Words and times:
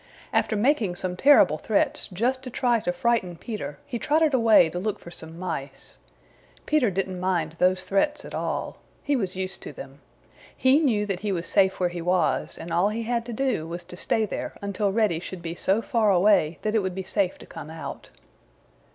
After 0.33 0.55
making 0.55 0.95
some 0.95 1.15
terrible 1.15 1.59
threats 1.59 2.07
just 2.07 2.41
to 2.41 2.49
try 2.49 2.79
to 2.79 2.91
frighten 2.91 3.35
Peter, 3.37 3.77
he 3.85 3.99
trotted 3.99 4.33
away 4.33 4.67
to 4.71 4.79
look 4.79 4.97
for 4.97 5.11
some 5.11 5.37
Mice. 5.37 5.99
Peter 6.65 6.89
didn't 6.89 7.19
mind 7.19 7.55
those 7.59 7.83
threats 7.83 8.25
at 8.25 8.33
all. 8.33 8.77
He 9.03 9.15
was 9.15 9.35
used 9.35 9.61
to 9.61 9.71
them. 9.71 10.01
He 10.57 10.79
knew 10.79 11.05
that 11.05 11.19
he 11.19 11.31
was 11.31 11.45
safe 11.45 11.79
where 11.79 11.89
he 11.89 12.01
was, 12.01 12.57
and 12.57 12.71
all 12.71 12.89
he 12.89 13.03
had 13.03 13.27
to 13.27 13.33
do 13.33 13.67
was 13.67 13.83
to 13.83 13.95
stay 13.95 14.25
there 14.25 14.57
until 14.59 14.91
Reddy 14.91 15.19
should 15.19 15.43
be 15.43 15.53
so 15.53 15.83
far 15.83 16.09
away 16.09 16.57
that 16.63 16.73
it 16.73 16.79
would 16.79 16.95
be 16.95 17.03
safe 17.03 17.37
to 17.37 17.45
come 17.45 17.69
out. 17.69 18.09